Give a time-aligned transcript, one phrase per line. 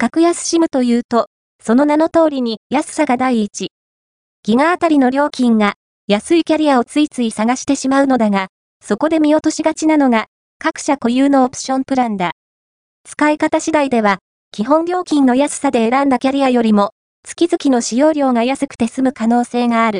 [0.00, 1.26] 格安シムというと、
[1.60, 3.72] その名の通りに安さが第一。
[4.44, 5.74] ギガあたりの料金が
[6.06, 8.46] 安いキャリアをついつい探してしまうのだが、
[8.80, 10.26] そこで見落としがちなのが
[10.60, 12.30] 各社固有のオプションプランだ。
[13.02, 14.20] 使い方次第では、
[14.52, 16.92] 基本料金の安さで選んだキャリアよりも、
[17.24, 19.96] 月々の使用量が安くて済む可能性がある。